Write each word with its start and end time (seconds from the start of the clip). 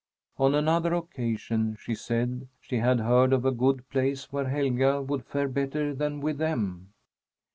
On 0.39 0.55
another 0.55 0.95
occasion 0.95 1.77
she 1.79 1.93
said 1.93 2.47
she 2.59 2.77
had 2.77 3.01
heard 3.01 3.31
of 3.31 3.45
a 3.45 3.51
good 3.51 3.87
place 3.91 4.31
where 4.33 4.49
Helga 4.49 4.99
would 4.99 5.23
fare 5.23 5.47
better 5.47 5.93
than 5.93 6.21
with 6.21 6.39
them. 6.39 6.89